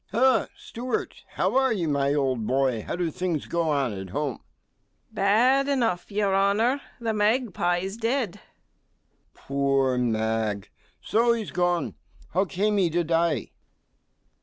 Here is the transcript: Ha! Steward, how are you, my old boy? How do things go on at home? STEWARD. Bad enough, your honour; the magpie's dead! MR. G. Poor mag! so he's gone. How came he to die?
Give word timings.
Ha! 0.13 0.47
Steward, 0.57 1.13
how 1.33 1.55
are 1.55 1.71
you, 1.71 1.87
my 1.87 2.11
old 2.15 2.47
boy? 2.47 2.81
How 2.81 2.95
do 2.95 3.11
things 3.11 3.45
go 3.45 3.69
on 3.69 3.93
at 3.93 4.09
home? 4.09 4.39
STEWARD. 5.11 5.15
Bad 5.15 5.67
enough, 5.67 6.11
your 6.11 6.35
honour; 6.35 6.81
the 6.99 7.13
magpie's 7.13 7.97
dead! 7.97 8.31
MR. 8.33 8.37
G. 8.37 8.39
Poor 9.35 9.97
mag! 9.99 10.69
so 11.03 11.33
he's 11.33 11.51
gone. 11.51 11.93
How 12.31 12.45
came 12.45 12.77
he 12.77 12.89
to 12.89 13.03
die? 13.03 13.51